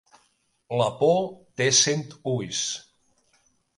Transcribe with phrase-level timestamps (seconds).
[0.81, 1.19] La por
[1.61, 2.03] té cent
[2.33, 2.63] ulls.